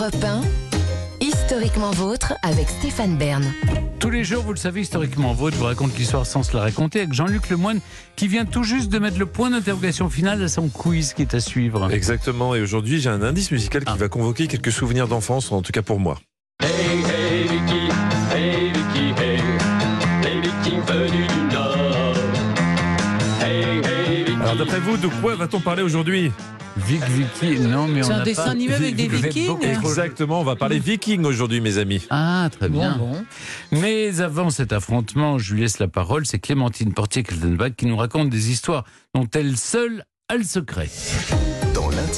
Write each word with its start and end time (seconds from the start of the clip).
Europe 0.00 0.24
1, 0.24 0.40
historiquement 1.20 1.90
vôtre 1.90 2.32
avec 2.42 2.70
Stéphane 2.70 3.18
Bern. 3.18 3.44
Tous 3.98 4.08
les 4.08 4.24
jours, 4.24 4.42
vous 4.42 4.54
le 4.54 4.58
savez, 4.58 4.80
historiquement 4.80 5.34
vôtre 5.34 5.58
vous 5.58 5.64
raconte 5.66 5.94
l'histoire 5.98 6.24
sans 6.24 6.42
se 6.42 6.56
la 6.56 6.62
raconter 6.62 7.00
avec 7.00 7.12
Jean-Luc 7.12 7.50
Lemoine 7.50 7.80
qui 8.16 8.26
vient 8.26 8.46
tout 8.46 8.62
juste 8.62 8.88
de 8.88 8.98
mettre 8.98 9.18
le 9.18 9.26
point 9.26 9.50
d'interrogation 9.50 10.08
final 10.08 10.42
à 10.42 10.48
son 10.48 10.68
quiz 10.68 11.12
qui 11.12 11.20
est 11.20 11.34
à 11.34 11.40
suivre. 11.40 11.92
Exactement, 11.92 12.54
et 12.54 12.62
aujourd'hui 12.62 12.98
j'ai 12.98 13.10
un 13.10 13.20
indice 13.20 13.50
musical 13.50 13.84
qui 13.84 13.92
Ah. 13.92 13.96
va 13.96 14.08
convoquer 14.08 14.46
quelques 14.46 14.72
souvenirs 14.72 15.06
d'enfance, 15.06 15.52
en 15.52 15.60
tout 15.60 15.72
cas 15.72 15.82
pour 15.82 16.00
moi. 16.00 16.18
D'après 24.70 24.88
vous, 24.88 24.96
de 24.96 25.08
quoi 25.20 25.34
va-t-on 25.34 25.58
parler 25.60 25.82
aujourd'hui 25.82 26.30
Vic 26.76 27.02
Vicky, 27.02 27.58
non 27.58 27.88
mais 27.88 28.04
on 28.04 28.06
C'est 28.06 28.12
un 28.12 28.22
dessin 28.22 28.44
pas- 28.44 28.50
animé 28.50 28.74
avec 28.74 28.94
des 28.94 29.08
Vikings? 29.08 29.56
Exactement, 29.62 30.40
on 30.40 30.44
va 30.44 30.54
parler 30.54 30.78
viking 30.78 31.24
aujourd'hui 31.24 31.60
mes 31.60 31.78
amis. 31.78 32.06
Ah, 32.10 32.48
très 32.56 32.68
bien. 32.68 32.96
Bon, 32.96 33.10
bon. 33.10 33.24
Mais 33.72 34.20
avant 34.20 34.50
cet 34.50 34.72
affrontement, 34.72 35.38
je 35.38 35.54
lui 35.54 35.62
laisse 35.62 35.80
la 35.80 35.88
parole. 35.88 36.24
C'est 36.26 36.38
Clémentine 36.38 36.92
Portier-Keltenbach 36.94 37.70
qui 37.76 37.86
nous 37.86 37.96
raconte 37.96 38.30
des 38.30 38.50
histoires 38.52 38.84
dont 39.14 39.26
elle 39.34 39.56
seule 39.56 40.04
a 40.28 40.36
le 40.36 40.44
secret. 40.44 40.88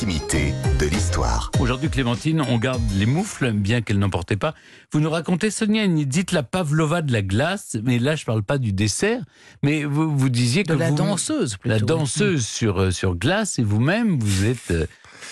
De 0.06 0.86
l'histoire. 0.86 1.52
Aujourd'hui, 1.60 1.88
Clémentine, 1.88 2.40
on 2.40 2.58
garde 2.58 2.82
les 2.96 3.06
moufles, 3.06 3.52
bien 3.52 3.82
qu'elle 3.82 4.00
n'en 4.00 4.10
portait 4.10 4.34
pas. 4.36 4.52
Vous 4.92 4.98
nous 4.98 5.08
racontez, 5.10 5.48
Sonia, 5.52 5.84
une- 5.84 6.02
dites 6.04 6.32
la 6.32 6.42
pavlova 6.42 7.02
de 7.02 7.12
la 7.12 7.22
glace, 7.22 7.76
mais 7.84 8.00
là, 8.00 8.16
je 8.16 8.24
parle 8.24 8.42
pas 8.42 8.58
du 8.58 8.72
dessert, 8.72 9.22
mais 9.62 9.84
vous, 9.84 10.16
vous 10.18 10.28
disiez 10.28 10.64
que 10.64 10.72
De 10.72 10.78
la 10.78 10.90
vous- 10.90 10.96
danseuse, 10.96 11.56
plutôt. 11.56 11.76
la 11.76 11.80
danseuse 11.80 12.44
sur, 12.44 12.80
euh, 12.80 12.90
sur 12.90 13.14
glace, 13.14 13.60
et 13.60 13.62
vous-même, 13.62 14.18
vous 14.18 14.44
êtes... 14.44 14.72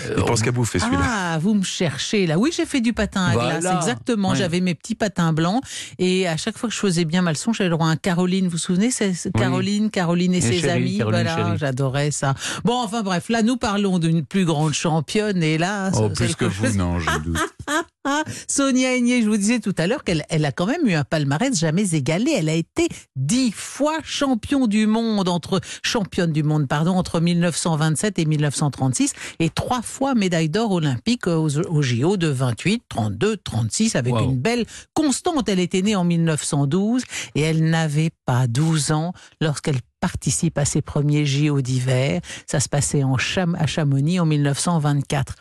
euh, 0.08 0.14
Il 0.18 0.24
pense 0.24 0.42
qu'à 0.42 0.52
bouffer 0.52 0.78
celui-là. 0.78 1.02
Ah, 1.04 1.38
vous 1.40 1.54
me 1.54 1.62
cherchez 1.62 2.26
là. 2.26 2.38
Oui, 2.38 2.50
j'ai 2.56 2.66
fait 2.66 2.80
du 2.80 2.92
patin 2.92 3.24
à 3.26 3.32
Voilà. 3.32 3.58
glace, 3.60 3.74
exactement. 3.76 4.34
J'avais 4.34 4.60
mes 4.60 4.74
petits 4.74 4.94
patins 4.94 5.32
blancs 5.32 5.62
et 5.98 6.26
à 6.28 6.36
chaque 6.36 6.56
fois 6.58 6.68
que 6.68 6.74
je 6.74 6.80
faisais 6.80 7.04
bien 7.04 7.22
ma 7.22 7.30
leçon, 7.32 7.52
j'avais 7.52 7.70
le 7.70 7.76
droit 7.76 7.88
à 7.88 7.90
un 7.90 7.96
Caroline. 7.96 8.44
Vous 8.46 8.52
vous 8.52 8.58
souvenez 8.58 8.90
c'est 8.90 9.10
Oui. 9.10 9.30
Caroline, 9.38 9.90
Caroline 9.90 10.34
et, 10.34 10.38
Et 10.38 10.40
ses 10.40 10.58
Chérie, 10.60 10.70
amis. 10.70 10.98
Caroline 10.98 11.22
voilà, 11.28 11.56
j'adorais 11.56 12.10
ça. 12.10 12.34
Bon, 12.64 12.74
enfin 12.82 13.02
bref, 13.02 13.28
là 13.28 13.42
nous 13.42 13.56
parlons 13.56 13.98
d'une 13.98 14.24
plus 14.24 14.44
grande 14.44 14.72
championne 14.74 15.42
et 15.42 15.58
là, 15.58 15.90
Oh, 15.94 16.08
plus 16.10 16.34
que 16.36 16.44
vous, 16.44 16.76
non, 16.76 16.98
je 16.98 17.18
doute. 17.20 17.38
Ah, 18.04 18.24
Sonia 18.48 18.96
Aigné, 18.96 19.20
je 19.22 19.28
vous 19.28 19.36
disais 19.36 19.60
tout 19.60 19.74
à 19.76 19.86
l'heure 19.86 20.04
qu'elle 20.04 20.24
elle 20.30 20.46
a 20.46 20.52
quand 20.52 20.64
même 20.64 20.86
eu 20.86 20.94
un 20.94 21.04
palmarès 21.04 21.54
jamais 21.58 21.94
égalé. 21.94 22.32
Elle 22.34 22.48
a 22.48 22.54
été 22.54 22.88
dix 23.14 23.52
fois 23.52 23.98
champion 24.02 24.66
du 24.66 24.86
monde 24.86 25.28
entre 25.28 25.60
championne 25.82 26.32
du 26.32 26.42
monde 26.42 26.66
pardon 26.66 26.92
entre 26.96 27.20
1927 27.20 28.18
et 28.18 28.24
1936 28.24 29.12
et 29.38 29.50
trois 29.50 29.82
fois 29.82 30.14
médaille 30.14 30.48
d'or 30.48 30.72
olympique 30.72 31.26
aux, 31.26 31.58
aux 31.58 31.82
JO 31.82 32.16
de 32.16 32.28
28, 32.28 32.82
32, 32.88 33.36
36 33.36 33.96
avec 33.96 34.14
Wow. 34.14 34.24
une 34.30 34.38
belle 34.38 34.64
constante. 34.94 35.50
Elle 35.50 35.60
était 35.60 35.82
née 35.82 35.94
en 35.94 36.04
1912 36.04 37.02
et 37.34 37.42
elle 37.42 37.64
n'avait 37.68 38.10
pas 38.24 38.46
12 38.46 38.92
ans 38.92 39.12
lorsqu'elle 39.42 39.78
participe 40.00 40.58
à 40.58 40.64
ses 40.64 40.82
premiers 40.82 41.26
JO 41.26 41.60
d'hiver. 41.60 42.20
Ça 42.46 42.58
se 42.60 42.68
passait 42.68 43.04
en 43.04 43.16
Cham- 43.18 43.56
à 43.58 43.66
Chamonix 43.66 44.18
en 44.18 44.26
1924. 44.26 45.34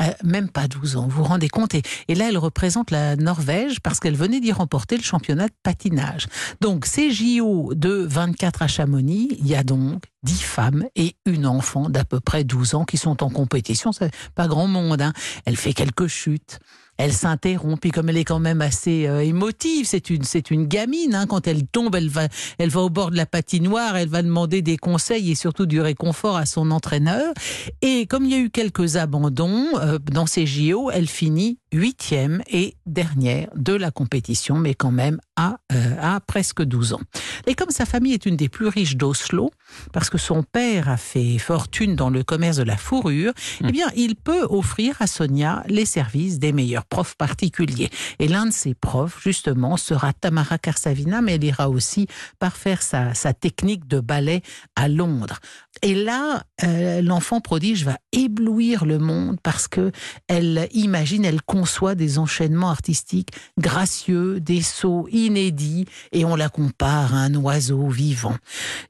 Euh, 0.00 0.04
même 0.24 0.48
pas 0.48 0.66
12 0.68 0.96
ans, 0.96 1.06
vous 1.08 1.18
vous 1.18 1.24
rendez 1.24 1.48
compte 1.48 1.74
et, 1.74 1.82
là, 2.14 2.28
elle 2.28 2.38
représente 2.38 2.90
la 2.90 3.16
Norvège 3.16 3.80
parce 3.80 4.00
qu'elle 4.00 4.16
venait 4.16 4.40
d'y 4.40 4.52
remporter 4.52 4.96
le 4.96 5.02
championnat 5.02 5.46
de 5.48 5.54
patinage. 5.62 6.26
Donc, 6.60 6.86
ces 6.86 7.10
JO 7.10 7.72
de 7.74 7.90
24 8.08 8.62
à 8.62 8.66
Chamonix, 8.66 9.36
il 9.38 9.46
y 9.46 9.54
a 9.54 9.62
donc 9.62 10.04
10 10.22 10.42
femmes 10.42 10.84
et 10.96 11.14
une 11.26 11.46
enfant 11.46 11.88
d'à 11.88 12.04
peu 12.04 12.20
près 12.20 12.44
12 12.44 12.74
ans 12.74 12.84
qui 12.84 12.96
sont 12.96 13.22
en 13.22 13.30
compétition. 13.30 13.92
C'est 13.92 14.10
pas 14.34 14.48
grand 14.48 14.66
monde. 14.66 15.02
Hein. 15.02 15.12
Elle 15.44 15.56
fait 15.56 15.72
quelques 15.72 16.06
chutes. 16.08 16.58
Elle 16.98 17.12
s'interrompt, 17.12 17.80
puis 17.80 17.90
comme 17.90 18.08
elle 18.08 18.16
est 18.16 18.24
quand 18.24 18.38
même 18.38 18.62
assez 18.62 19.06
euh, 19.06 19.22
émotive, 19.22 19.86
c'est 19.86 20.10
une 20.10 20.24
c'est 20.24 20.50
une 20.50 20.66
gamine. 20.66 21.14
Hein, 21.14 21.26
quand 21.26 21.46
elle 21.46 21.66
tombe, 21.66 21.94
elle 21.94 22.08
va 22.08 22.28
elle 22.58 22.70
va 22.70 22.80
au 22.80 22.90
bord 22.90 23.10
de 23.10 23.16
la 23.16 23.26
patinoire, 23.26 23.96
elle 23.96 24.08
va 24.08 24.22
demander 24.22 24.62
des 24.62 24.76
conseils 24.76 25.30
et 25.30 25.34
surtout 25.34 25.66
du 25.66 25.80
réconfort 25.80 26.36
à 26.36 26.46
son 26.46 26.70
entraîneur. 26.70 27.34
Et 27.82 28.06
comme 28.06 28.24
il 28.24 28.30
y 28.30 28.34
a 28.34 28.38
eu 28.38 28.50
quelques 28.50 28.96
abandons 28.96 29.66
euh, 29.76 29.98
dans 29.98 30.26
ces 30.26 30.46
JO, 30.46 30.90
elle 30.90 31.08
finit 31.08 31.58
huitième 31.76 32.42
et 32.48 32.76
dernière 32.86 33.48
de 33.54 33.72
la 33.72 33.90
compétition, 33.90 34.56
mais 34.56 34.74
quand 34.74 34.90
même 34.90 35.20
à, 35.36 35.58
euh, 35.72 35.94
à 36.00 36.20
presque 36.20 36.62
12 36.62 36.94
ans. 36.94 37.00
Et 37.46 37.54
comme 37.54 37.70
sa 37.70 37.86
famille 37.86 38.14
est 38.14 38.26
une 38.26 38.36
des 38.36 38.48
plus 38.48 38.68
riches 38.68 38.96
d'Oslo, 38.96 39.50
parce 39.92 40.10
que 40.10 40.18
son 40.18 40.42
père 40.42 40.88
a 40.88 40.96
fait 40.96 41.38
fortune 41.38 41.94
dans 41.94 42.10
le 42.10 42.22
commerce 42.22 42.56
de 42.56 42.62
la 42.62 42.76
fourrure, 42.76 43.32
eh 43.62 43.72
bien, 43.72 43.88
il 43.96 44.16
peut 44.16 44.46
offrir 44.48 44.96
à 45.00 45.06
Sonia 45.06 45.62
les 45.68 45.84
services 45.84 46.38
des 46.38 46.52
meilleurs 46.52 46.86
profs 46.86 47.16
particuliers. 47.16 47.90
Et 48.18 48.28
l'un 48.28 48.46
de 48.46 48.52
ses 48.52 48.74
profs, 48.74 49.22
justement, 49.22 49.76
sera 49.76 50.12
Tamara 50.12 50.58
Karsavina, 50.58 51.20
mais 51.20 51.34
elle 51.34 51.44
ira 51.44 51.68
aussi 51.68 52.06
parfaire 52.38 52.82
sa, 52.82 53.14
sa 53.14 53.34
technique 53.34 53.86
de 53.86 54.00
ballet 54.00 54.42
à 54.74 54.88
Londres. 54.88 55.38
Et 55.82 55.94
là, 55.94 56.44
euh, 56.64 57.02
l'enfant 57.02 57.40
prodige 57.40 57.84
va 57.84 57.98
éblouir 58.12 58.84
le 58.86 58.98
monde 58.98 59.38
parce 59.42 59.68
que 59.68 59.92
elle 60.26 60.68
imagine, 60.72 61.24
elle 61.24 61.42
conçoit 61.42 61.65
des 61.94 62.18
enchaînements 62.18 62.70
artistiques 62.70 63.30
gracieux, 63.58 64.40
des 64.40 64.62
sauts 64.62 65.08
inédits, 65.10 65.86
et 66.12 66.24
on 66.24 66.36
la 66.36 66.48
compare 66.48 67.14
à 67.14 67.18
un 67.18 67.34
oiseau 67.34 67.88
vivant. 67.88 68.36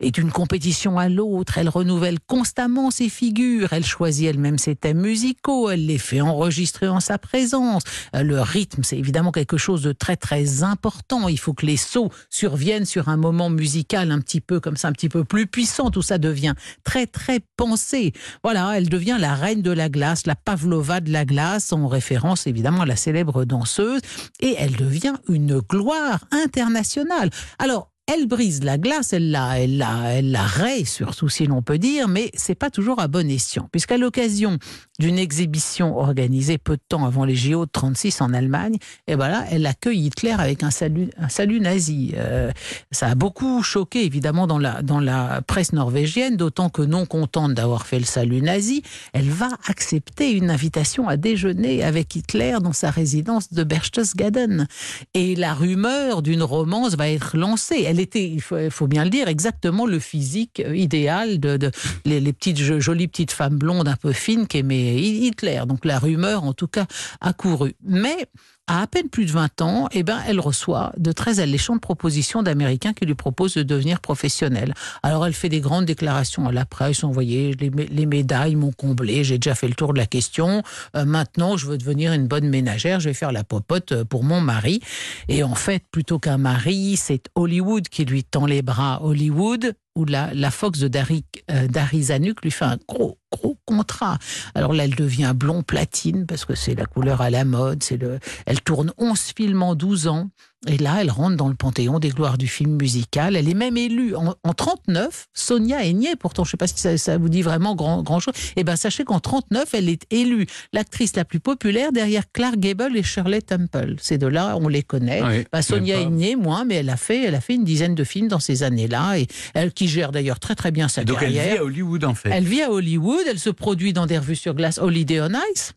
Et 0.00 0.10
d'une 0.10 0.31
compétition 0.31 0.98
à 0.98 1.09
l'autre, 1.09 1.59
elle 1.59 1.69
renouvelle 1.69 2.19
constamment 2.26 2.91
ses 2.91 3.09
figures, 3.09 3.72
elle 3.72 3.84
choisit 3.84 4.28
elle-même 4.28 4.59
ses 4.59 4.76
thèmes 4.76 5.00
musicaux, 5.00 5.70
elle 5.70 5.87
les 5.87 5.98
fait 5.98 6.20
enregistrer 6.20 6.88
en 6.88 7.00
sa 7.00 7.19
présence. 7.19 7.82
Le 8.12 8.41
rythme, 8.41 8.82
c'est 8.82 8.98
évidemment 8.98 9.32
quelque 9.32 9.56
chose 9.56 9.82
de 9.82 9.93
très 9.93 10.16
très 10.16 10.62
important. 10.62 11.28
Il 11.28 11.38
faut 11.38 11.54
que 11.54 11.66
les 11.66 11.76
sauts 11.76 12.10
surviennent 12.31 12.84
sur 12.84 13.08
un 13.08 13.16
moment 13.16 13.50
musical 13.50 14.10
un 14.10 14.20
petit 14.20 14.41
peu 14.41 14.60
comme 14.60 14.76
ça, 14.76 14.88
un 14.88 14.93
petit 14.93 15.08
peu 15.08 15.25
plus 15.25 15.47
puissant. 15.47 15.91
Tout 15.91 16.03
ça 16.03 16.19
devient 16.19 16.54
très 16.84 17.06
très 17.06 17.41
pensé. 17.56 18.12
Voilà, 18.43 18.76
elle 18.76 18.88
devient 18.88 19.16
la 19.19 19.34
reine 19.34 19.62
de 19.62 19.70
la 19.70 19.88
glace, 19.88 20.26
la 20.26 20.37
Pavlova 20.37 21.00
de 21.00 21.10
la 21.10 21.25
glace, 21.25 21.72
en 21.72 21.88
référence 21.88 22.47
évidemment 22.47 22.56
à 22.65 22.87
la 22.87 22.97
célèbre 22.97 23.44
danseuse, 23.44 24.00
et 24.41 24.55
elle 24.59 24.77
devient 24.77 25.15
une 25.28 25.61
gloire 25.61 26.25
internationale. 26.31 27.31
Alors, 27.59 27.91
elle 28.06 28.27
brise 28.27 28.62
la 28.62 28.78
glace, 28.78 29.12
elle 29.12 29.33
la, 29.33 29.59
elle 29.59 29.78
la, 29.78 30.12
elle 30.12 30.31
la 30.31 30.44
raye 30.44 30.87
surtout 30.87 31.28
si 31.28 31.47
l'on 31.47 31.62
peut 31.62 31.78
dire, 31.78 32.06
mais 32.06 32.31
c'est 32.34 32.55
pas 32.55 32.71
toujours 32.71 33.00
à 33.00 33.09
bon 33.09 33.28
escient, 33.28 33.69
puisqu'à 33.72 33.99
l'occasion 33.99 34.59
d'une 34.99 35.19
exhibition 35.19 35.99
organisée 35.99 36.59
peu 36.59 36.77
de 36.77 36.83
temps 36.89 37.05
avant 37.05 37.25
les 37.25 37.37
JO 37.37 37.67
de 37.67 37.71
36 37.71 38.21
en 38.21 38.33
Allemagne, 38.33 38.77
et 39.07 39.17
ben 39.17 39.45
elle 39.51 39.67
accueille 39.67 40.07
Hitler 40.07 40.31
avec 40.31 40.62
un 40.62 40.71
salut, 40.71 41.09
un 41.19 41.29
salut 41.29 41.61
nazi. 41.61 42.12
Euh, 42.17 42.51
ça 42.91 43.09
a 43.09 43.15
beaucoup 43.15 43.62
choqué 43.62 44.05
évidemment 44.05 44.47
dans 44.47 44.59
la, 44.59 44.83
dans 44.83 45.01
la 45.01 45.43
presse 45.43 45.73
norvégienne, 45.73 46.37
d'autant 46.37 46.69
que 46.71 46.83
non 46.83 47.06
contente 47.06 47.55
d'avoir 47.55 47.87
fait 47.87 47.99
le 47.99 48.05
salut 48.05 48.43
nazi, 48.43 48.83
elle 49.12 49.29
va 49.29 49.51
accepter 49.67 50.33
une 50.33 50.51
invitation 50.51 51.09
à 51.09 51.17
déjeuner 51.17 51.83
avec 51.83 52.15
Hitler 52.17 52.56
dans 52.62 52.73
sa 52.73 52.91
résidence 52.91 53.53
de 53.53 53.65
Berchtesgaden. 53.65 54.67
Et 55.15 55.35
la 55.37 55.55
rumeur 55.55 56.23
d'une 56.23 56.43
romance 56.43 56.97
va 56.97 57.09
être 57.09 57.37
lancée. 57.37 57.85
Elle 57.87 58.01
était, 58.01 58.29
il 58.29 58.41
faut, 58.41 58.87
bien 58.87 59.05
le 59.05 59.11
dire, 59.11 59.29
exactement 59.29 59.87
le 59.87 59.99
physique 59.99 60.62
idéal 60.73 61.39
de, 61.41 61.56
de 61.56 61.71
les, 62.05 62.21
les 62.21 62.33
petites 62.33 62.59
jo- 62.59 62.81
jolies 62.81 63.09
petites 63.09 63.33
femmes 63.33 63.56
blondes 63.59 63.89
un 63.89 63.97
peu 63.97 64.12
fines 64.12 64.47
Hitler. 64.95 65.63
Donc 65.67 65.85
la 65.85 65.99
rumeur, 65.99 66.45
en 66.45 66.53
tout 66.53 66.69
cas, 66.69 66.87
a 67.21 67.33
couru. 67.33 67.75
Mais 67.83 68.29
à 68.69 68.83
à 68.83 68.87
peine 68.89 69.09
plus 69.09 69.27
de 69.27 69.33
20 69.33 69.63
ans, 69.63 69.89
eh 69.93 70.03
ben, 70.03 70.19
elle 70.27 70.41
reçoit 70.41 70.93
de 70.97 71.13
très 71.13 71.41
alléchantes 71.41 71.81
propositions 71.81 72.43
d'Américains 72.43 72.93
qui 72.93 73.05
lui 73.05 73.15
proposent 73.15 73.55
de 73.55 73.63
devenir 73.63 74.01
professionnelle. 74.01 74.75
Alors 75.03 75.27
elle 75.27 75.33
fait 75.33 75.49
des 75.49 75.61
grandes 75.61 75.87
déclarations 75.87 76.47
à 76.47 76.53
la 76.53 76.65
presse, 76.65 77.03
vous 77.03 77.13
voyez, 77.13 77.55
les 77.55 78.07
médailles 78.07 78.55
m'ont 78.55 78.73
comblé, 78.73 79.25
j'ai 79.25 79.39
déjà 79.39 79.55
fait 79.55 79.69
le 79.69 79.75
tour 79.75 79.93
de 79.93 79.99
la 79.99 80.07
question, 80.07 80.63
Euh, 80.95 81.05
maintenant 81.05 81.57
je 81.57 81.67
veux 81.67 81.79
devenir 81.79 82.13
une 82.13 82.27
bonne 82.27 82.49
ménagère, 82.49 83.00
je 83.00 83.09
vais 83.09 83.15
faire 83.15 83.32
la 83.32 83.44
popote 83.44 83.93
euh, 83.93 84.05
pour 84.05 84.25
mon 84.25 84.41
mari. 84.41 84.81
Et 85.29 85.43
en 85.43 85.55
fait, 85.55 85.82
plutôt 85.91 86.19
qu'un 86.19 86.39
mari, 86.39 86.97
c'est 86.97 87.29
Hollywood 87.35 87.89
qui 87.89 88.05
lui 88.05 88.25
tend 88.25 88.47
les 88.47 88.62
bras. 88.62 89.00
Hollywood, 89.03 89.75
où 89.97 90.05
la, 90.05 90.32
la 90.35 90.50
Fox 90.50 90.79
de 90.79 90.89
Dari, 90.89 91.25
euh, 91.50 91.67
Dari 91.67 92.05
Zanuck 92.05 92.43
lui 92.43 92.50
fait 92.50 92.65
un 92.65 92.79
gros, 92.89 93.19
gros 93.37 93.59
contrat. 93.65 94.19
Alors 94.55 94.73
là, 94.73 94.85
elle 94.85 94.94
devient 94.94 95.33
blond 95.35 95.62
platine 95.62 96.27
parce 96.27 96.44
que 96.44 96.55
c'est 96.55 96.75
la 96.75 96.87
couleur 96.87 97.21
à 97.21 97.31
la 97.31 97.44
mode. 97.44 97.83
C'est 97.83 97.97
le, 97.97 98.19
elle 98.47 98.61
tourne 98.61 98.93
11 98.99 99.19
films 99.37 99.62
en 99.62 99.75
12 99.75 100.06
ans. 100.09 100.29
Et 100.69 100.79
là, 100.79 100.97
elle 101.00 101.11
rentre 101.12 101.37
dans 101.37 101.49
le 101.49 101.55
panthéon 101.55 102.00
des 102.00 102.09
gloires 102.09 102.38
du 102.38 102.49
film 102.49 102.77
musical. 102.77 103.37
Elle 103.37 103.49
est 103.49 103.55
même 103.55 103.77
élue 103.77 104.17
en, 104.17 104.35
en 104.43 104.53
39. 104.53 105.29
Sonia 105.33 105.85
Aigné, 105.85 106.17
pourtant, 106.17 106.43
je 106.43 106.49
ne 106.49 106.50
sais 106.53 106.56
pas 106.56 106.67
si 106.67 106.77
ça, 106.79 106.97
ça 106.99 107.19
vous 107.19 107.29
dit 107.29 107.43
vraiment 107.43 107.77
grand, 107.77 108.03
grand 108.03 108.19
chose. 108.19 108.35
Eh 108.56 108.65
ben, 108.65 108.75
sachez 108.75 109.05
qu'en 109.05 109.21
39, 109.21 109.75
elle 109.75 109.89
est 109.89 110.03
élue 110.11 110.47
l'actrice 110.73 111.15
la 111.15 111.25
plus 111.25 111.39
populaire 111.39 111.93
derrière 111.93 112.25
Clark 112.32 112.56
Gable 112.56 112.97
et 112.97 113.05
Shirley 113.05 113.43
Temple. 113.43 113.94
Ces 114.00 114.19
deux-là, 114.19 114.56
on 114.61 114.67
les 114.67 114.82
connaît. 114.82 115.23
Oui, 115.23 115.44
Bah, 115.53 115.62
Sonia. 115.62 116.00
Aigné, 116.00 116.35
moins, 116.35 116.65
mais 116.65 116.77
elle 116.77 116.91
a 116.91 116.97
fait, 116.97 117.25
elle 117.25 117.37
a 117.37 117.41
fait 117.41 117.55
une 117.55 117.65
dizaine 117.65 117.94
de 117.94 118.03
films 118.03 118.27
dans 118.29 118.41
ces 118.41 118.65
années-là 118.65 119.19
et 119.19 119.29
elle 119.55 119.73
qui 119.73 119.87
gère 119.87 120.11
d'ailleurs 120.11 120.41
très 120.41 120.56
très 120.56 120.73
bien 120.73 120.89
sa 120.89 121.05
Donc 121.05 121.19
elle 121.21 121.35
carrière. 121.35 121.53
vit 121.53 121.59
à 121.59 121.65
Hollywood 121.65 122.05
en 122.05 122.15
fait. 122.15 122.31
Elle 122.32 122.44
vit 122.44 122.62
à 122.62 122.73
Hollywood 122.73 123.25
Elle 123.28 123.38
se 123.38 123.50
produit 123.50 123.93
dans 123.93 124.06
des 124.06 124.19
revues 124.19 124.37
sur 124.37 124.55
glace 124.55 124.78
Holiday 124.78 125.20
on 125.20 125.31
Ice. 125.52 125.73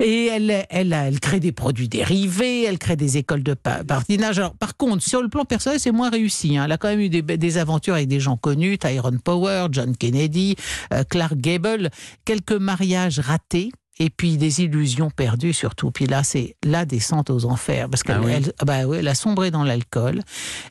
Et 0.00 0.26
elle, 0.26 0.66
elle, 0.70 0.92
elle 0.92 1.20
crée 1.20 1.40
des 1.40 1.52
produits 1.52 1.88
dérivés, 1.88 2.64
elle 2.64 2.78
crée 2.78 2.96
des 2.96 3.16
écoles 3.16 3.42
de 3.42 3.54
pa- 3.54 3.84
patinage. 3.84 4.38
Alors, 4.38 4.54
par 4.54 4.76
contre, 4.76 5.02
sur 5.02 5.22
le 5.22 5.28
plan 5.28 5.44
personnel, 5.44 5.80
c'est 5.80 5.92
moins 5.92 6.10
réussi. 6.10 6.56
hein. 6.56 6.64
Elle 6.66 6.72
a 6.72 6.76
quand 6.78 6.88
même 6.88 7.00
eu 7.00 7.08
des, 7.08 7.22
des 7.22 7.58
aventures 7.58 7.94
avec 7.94 8.08
des 8.08 8.20
gens 8.20 8.36
connus, 8.36 8.78
Tyrone 8.78 9.18
Power, 9.20 9.68
John 9.72 9.96
Kennedy, 9.96 10.56
euh, 10.92 11.04
Clark 11.08 11.36
Gable, 11.36 11.90
quelques 12.24 12.52
mariages 12.52 13.18
ratés. 13.20 13.70
Et 14.00 14.10
puis 14.10 14.36
des 14.36 14.62
illusions 14.62 15.10
perdues 15.10 15.52
surtout. 15.52 15.90
Puis 15.90 16.06
là, 16.06 16.22
c'est 16.22 16.56
la 16.64 16.84
descente 16.84 17.30
aux 17.30 17.44
enfers. 17.46 17.88
Parce 17.90 18.02
qu'elle 18.02 18.18
Ah 18.20 18.24
oui. 18.24 18.32
elle- 18.32 18.52
ah 18.60 18.64
bah 18.64 18.84
ouais, 18.86 18.98
elle 18.98 19.08
a 19.08 19.14
sombré 19.14 19.50
dans 19.50 19.64
l'alcool. 19.64 20.22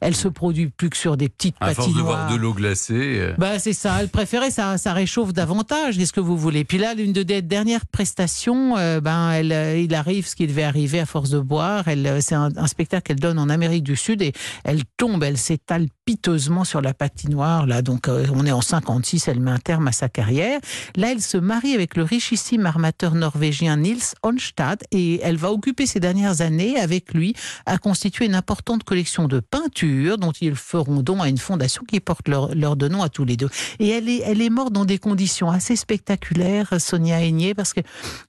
Elle 0.01 0.15
se 0.15 0.27
produit 0.27 0.67
plus 0.67 0.89
que 0.89 0.97
sur 0.97 1.17
des 1.17 1.27
petites 1.29 1.55
À 1.59 1.73
force 1.73 1.89
de 1.89 1.93
patinoires. 1.93 2.27
boire 2.27 2.31
de 2.31 2.35
l'eau 2.37 2.53
glacée. 2.53 2.93
euh, 3.19 3.33
Bah, 3.37 3.59
c'est 3.59 3.73
ça. 3.73 3.97
Elle 3.99 4.09
préférait, 4.09 4.51
ça, 4.51 4.77
ça 4.77 4.93
réchauffe 4.93 5.33
davantage. 5.33 5.97
Qu'est-ce 5.97 6.13
que 6.13 6.19
vous 6.21 6.37
voulez? 6.37 6.63
Puis 6.63 6.77
là, 6.77 6.93
l'une 6.93 7.13
de 7.13 7.23
des 7.23 7.41
dernières 7.41 7.85
prestations, 7.85 8.77
euh, 8.77 9.01
ben, 9.01 9.31
elle, 9.31 9.51
euh, 9.51 9.77
il 9.77 9.93
arrive 9.93 10.25
ce 10.27 10.35
qui 10.35 10.47
devait 10.47 10.63
arriver 10.63 10.99
à 10.99 11.05
force 11.05 11.29
de 11.29 11.39
boire. 11.39 11.87
Elle, 11.87 12.21
c'est 12.21 12.35
un, 12.35 12.49
un 12.55 12.67
spectacle 12.67 13.03
qu'elle 13.07 13.19
donne 13.19 13.39
en 13.39 13.49
Amérique 13.49 13.83
du 13.83 13.95
Sud 13.95 14.21
et 14.21 14.31
elle 14.63 14.83
tombe, 14.97 15.23
elle 15.23 15.37
s'étale 15.37 15.87
piteusement 16.05 16.63
sur 16.63 16.81
la 16.81 16.93
patinoire. 16.93 17.65
Là, 17.67 17.81
donc, 17.81 18.07
on 18.07 18.45
est 18.45 18.51
en 18.51 18.61
56. 18.61 19.27
Elle 19.27 19.39
met 19.41 19.51
un 19.51 19.59
terme 19.59 19.87
à 19.89 19.91
sa 19.91 20.07
carrière. 20.07 20.59
Là, 20.95 21.11
elle 21.11 21.21
se 21.21 21.37
marie 21.37 21.73
avec 21.73 21.95
le 21.97 22.03
richissime 22.03 22.65
armateur 22.65 23.13
norvégien 23.17 23.77
Nils 23.77 24.13
Onstad 24.23 24.83
et 24.91 25.19
elle 25.21 25.37
va 25.37 25.51
occuper 25.51 25.85
ces 25.85 25.99
dernières 25.99 26.41
années 26.41 26.79
avec 26.79 27.13
lui 27.13 27.35
à 27.65 27.77
constituer 27.77 28.25
une 28.25 28.35
importante 28.35 28.83
collection 28.83 29.27
de 29.27 29.39
peintures 29.39 30.17
dont 30.17 30.31
ils 30.31 30.55
feront 30.55 31.01
don 31.01 31.21
à 31.21 31.29
une 31.29 31.37
fondation 31.37 31.83
qui 31.87 31.99
porte 31.99 32.27
leur, 32.27 32.53
leur 32.55 32.75
deux 32.75 32.87
noms 32.87 33.03
à 33.03 33.09
tous 33.09 33.25
les 33.25 33.37
deux. 33.37 33.49
Et 33.79 33.89
elle 33.89 34.09
est, 34.09 34.21
elle 34.25 34.41
est 34.41 34.49
morte 34.49 34.73
dans 34.73 34.85
des 34.85 34.97
conditions 34.97 35.49
assez 35.51 35.75
spectaculaires, 35.75 36.79
Sonia 36.79 37.21
Aigné, 37.21 37.53
parce 37.53 37.73
que 37.73 37.81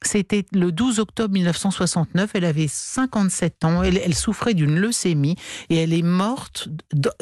c'était 0.03 0.45
le 0.53 0.73
12 0.73 0.99
octobre 0.99 1.33
1969, 1.33 2.31
elle 2.35 2.45
avait 2.45 2.69
57 2.69 3.65
ans, 3.65 3.83
elle, 3.83 3.99
elle 3.99 4.15
souffrait 4.15 4.55
d'une 4.55 4.79
leucémie 4.79 5.37
et 5.71 5.77
elle 5.77 5.93
est 5.93 6.03
morte 6.03 6.69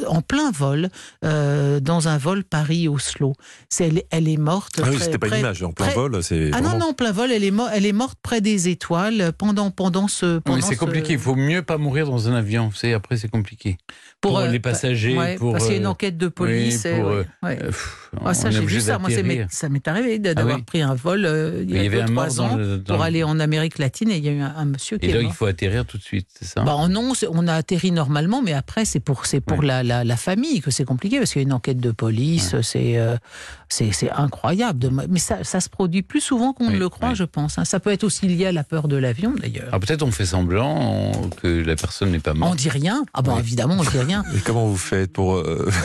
en 0.07 0.23
plein 0.23 0.51
vol 0.51 0.91
euh, 1.25 1.81
dans 1.81 2.09
un 2.09 2.19
vol 2.19 2.45
Paris-Oslo. 2.45 3.35
Elle, 3.79 4.03
elle 4.11 4.29
est 4.29 4.37
morte. 4.37 4.81
Ah 4.83 4.89
oui, 4.91 4.97
c'était 5.01 5.19
pas 5.19 5.29
une 5.29 5.41
image. 5.41 5.63
En 5.63 5.73
plein 5.73 5.89
vol, 5.89 6.23
c'est. 6.23 6.51
ah 6.53 6.61
non, 6.61 6.79
non, 6.79 6.93
plein 6.93 7.13
vol, 7.13 7.31
elle 7.31 7.45
est, 7.45 7.51
mo- 7.57 7.67
elle 7.73 7.87
est 7.87 7.93
morte 7.93 8.19
près 8.23 8.41
des 8.41 8.69
étoiles 8.69 9.33
pendant, 9.37 9.71
pendant 9.71 10.07
ce. 10.09 10.39
Pendant 10.39 10.61
c'est 10.61 10.75
ce- 10.75 10.79
compliqué. 10.81 11.15
Il 11.15 11.19
faut 11.19 11.35
mieux 11.35 11.63
pas 11.63 11.79
mourir 11.79 12.07
dans 12.07 12.29
un 12.29 12.35
avion. 12.35 12.69
Vous 12.69 12.75
savez, 12.77 12.95
après, 12.95 13.17
c'est 13.17 13.29
compliqué. 13.29 13.77
Pour, 14.21 14.39
euh, 14.39 14.49
les 14.49 14.61
passagers, 14.61 15.17
ouais, 15.17 15.37
pour. 15.37 15.53
parce 15.53 15.65
qu'il 15.65 15.73
y 15.75 15.77
a 15.77 15.81
une 15.81 15.87
euh, 15.87 15.91
enquête 15.91 16.17
de 16.17 16.29
police. 16.29 16.83
oui, 16.85 16.91
et 16.91 17.01
pour, 17.01 17.11
ouais, 17.11 17.15
euh, 17.17 17.25
ouais. 17.47 17.59
euh, 17.63 17.67
pff, 17.67 18.11
Ah, 18.25 18.35
ça, 18.35 18.51
j'ai 18.51 18.65
vu 18.65 18.81
ça. 18.81 18.99
Moi, 18.99 19.11
ça 19.11 19.69
m'est- 19.69 19.89
arrivé 19.89 20.19
de- 20.19 20.33
d'avoir 20.33 20.57
oui. 20.57 20.63
pris 20.63 20.83
un 20.83 20.95
vol 20.95 21.25
euh, 21.27 21.63
il 21.63 21.75
y 21.75 21.79
a, 21.79 21.83
y 21.83 21.87
avait 21.87 21.97
deux, 21.99 22.03
un 22.03 22.07
mort 22.09 22.27
trois 22.29 22.37
dans 22.49 22.55
ans 22.55 22.57
le- 22.57 22.83
pour 22.83 22.97
le- 22.97 23.03
aller 23.03 23.23
en 23.25 23.39
Amérique 23.41 23.79
latine 23.79 24.11
et 24.11 24.17
il 24.17 24.25
y 24.25 24.29
a 24.29 24.33
eu 24.33 24.41
un, 24.41 24.55
un 24.57 24.65
monsieur 24.65 24.99
qui 24.99 25.07
Et 25.07 25.11
est 25.11 25.13
donc, 25.13 25.23
mort. 25.25 25.33
il 25.33 25.37
faut 25.37 25.47
atterrir 25.47 25.85
tout 25.85 25.99
de 25.99 26.03
suite, 26.03 26.29
c'est 26.39 26.47
ça? 26.47 26.63
Bah, 26.63 26.77
non, 26.89 27.13
on 27.31 27.47
a 27.49 27.55
atterri 27.55 27.91
normalement, 27.93 28.43
mais 28.43 28.53
après, 28.53 28.85
c'est 28.85 29.01
pour, 29.01 29.23
pour 29.47 29.59
Ouais. 29.59 29.67
la, 29.67 29.83
la, 29.83 30.05
la 30.05 30.17
famille 30.17 30.61
que 30.61 30.71
c'est 30.71 30.85
compliqué, 30.85 31.19
parce 31.19 31.33
qu'il 31.33 31.43
y 31.43 31.45
a 31.45 31.47
une 31.47 31.53
enquête 31.53 31.79
de 31.79 31.91
police, 31.91 32.57
c'est, 32.63 32.99
incroyable. 34.17 34.91
mais 35.09 35.19
ça, 35.19 35.45
ça 35.45 35.61
se 35.61 35.69
produit 35.69 36.03
plus 36.03 36.21
souvent 36.21 36.53
qu'on 36.53 36.71
ne 36.71 36.79
le 36.79 36.89
croit, 36.89 37.15
je 37.15 37.25
pense. 37.25 37.36
Hein. 37.39 37.65
Ça 37.65 37.81
peut 37.81 37.91
être 37.93 38.05
aussi 38.05 38.27
lié 38.27 38.47
à 38.47 38.53
la 38.53 38.65
peur 38.65 38.89
de 38.89 38.97
l'avion, 38.97 39.33
d'ailleurs. 39.37 39.69
Alors 39.69 39.81
peut-être 39.81 40.03
on 40.03 40.11
fait 40.11 40.27
semblant 40.27 41.13
on- 41.13 41.29
que 41.31 41.47
la 41.47 41.77
personne 41.77 42.11
n'est 42.11 42.19
pas 42.19 42.33
On 42.33 42.37
morte. 42.39 42.57
dit 42.59 42.69
rien 42.69 43.05
Ah 43.15 43.23
bah 43.23 43.33
Oui. 43.35 43.41
évidemment, 43.41 43.77
on 43.79 43.83
dit 43.83 43.99
rien. 43.99 44.25
Et 44.37 44.41
comment 44.41 44.67
vous 44.67 44.77
faites 44.77 45.13
pour 45.13 45.35
euh, 45.37 45.67
faire 45.71 45.85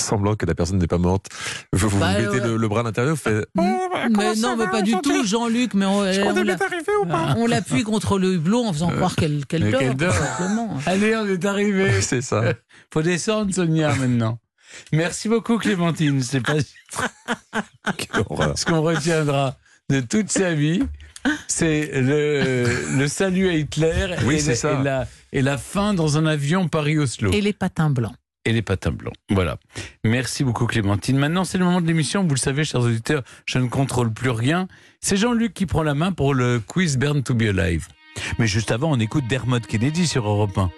semblant 0.00 0.34
que 0.36 0.46
la 0.46 0.54
personne 0.54 0.78
n'est 0.78 0.86
pas 0.86 0.98
morte? 0.98 1.26
Vous, 1.72 1.88
vous 1.88 1.98
Bah, 1.98 2.12
mettez 2.18 2.28
ouais. 2.40 2.40
le, 2.48 2.56
le 2.56 2.68
bras 2.68 2.80
à 2.80 2.82
l'intérieur, 2.84 3.14
vous 3.14 3.20
faites. 3.20 3.46
mais 3.54 4.34
non, 4.36 4.56
mais 4.56 4.66
pas 4.68 4.82
du 4.82 4.92
tout, 5.02 5.24
Jean-Luc. 5.24 5.74
Mais 5.74 5.86
on, 5.86 5.98
on 5.98 6.02
l'a- 6.02 6.56
arrivé 6.62 6.92
ou 7.02 7.06
on 7.36 7.46
l'appuie 7.46 7.82
contre 7.82 8.18
le 8.18 8.34
hublot 8.34 8.64
en 8.64 8.72
faisant 8.72 8.90
croire 8.90 9.14
qu'elle, 9.16 9.40
mais 9.52 9.94
dort. 9.94 10.14
Allez, 10.86 11.16
on 11.16 11.26
est 11.26 11.44
arrivé. 11.44 12.00
C'est 12.02 12.22
ça. 12.22 12.42
faut 12.92 13.02
descendre, 13.02 13.52
Sonia, 13.54 13.94
maintenant. 13.94 14.38
Merci 14.92 15.28
beaucoup, 15.28 15.58
Clémentine. 15.58 16.20
C'est 16.22 16.40
pas 16.40 16.54
Quelle 17.96 18.24
horreur. 18.28 18.58
ce 18.58 18.64
qu'on 18.66 18.82
retiendra 18.82 19.56
de 19.90 20.00
toute 20.00 20.30
sa 20.30 20.54
vie. 20.54 20.82
C'est 21.46 21.90
le, 22.00 22.96
le 22.98 23.08
salut 23.08 23.48
à 23.48 23.54
Hitler 23.54 24.16
Oui, 24.24 24.36
et, 24.36 24.38
c'est 24.38 24.50
la- 24.50 24.56
ça. 24.56 24.72
et 24.80 24.82
la, 24.84 25.06
et 25.32 25.42
la 25.42 25.58
fin 25.58 25.94
dans 25.94 26.16
un 26.16 26.26
avion 26.26 26.68
Paris-Oslo. 26.68 27.32
Et 27.32 27.40
les 27.40 27.52
patins 27.52 27.90
blancs. 27.90 28.14
et 28.44 28.52
les 28.52 28.62
patins 28.62 28.92
blancs. 28.92 29.14
Voilà. 29.30 29.58
Merci 30.04 30.44
beaucoup 30.44 30.66
Clémentine. 30.66 31.18
Maintenant, 31.18 31.44
c'est 31.44 31.58
le 31.58 31.64
moment 31.64 31.80
de 31.80 31.86
l'émission. 31.86 32.22
Vous 32.24 32.34
le 32.34 32.38
savez, 32.40 32.64
chers 32.64 32.80
auditeurs, 32.82 33.22
je 33.46 33.58
ne 33.58 33.68
contrôle 33.68 34.12
plus 34.12 34.30
rien. 34.30 34.68
C'est 35.00 35.16
Jean-Luc 35.16 35.52
qui 35.54 35.66
prend 35.66 35.82
la 35.82 35.94
main 35.94 36.12
pour 36.12 36.34
le 36.34 36.60
quiz 36.60 36.96
Burn 36.96 37.22
to 37.22 37.34
be 37.34 37.42
Alive. 37.42 37.88
Mais 38.38 38.46
juste 38.46 38.70
avant, 38.70 38.90
on 38.92 38.98
écoute 39.00 39.24
Dermot 39.28 39.60
Kennedy 39.60 40.06
sur 40.06 40.26
Europe 40.28 40.56
1. 40.56 40.70